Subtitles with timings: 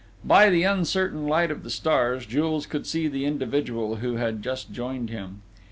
[0.25, 4.71] By the uncertain light of the stars, Jules could see the individual who had just
[4.73, 5.43] joined him.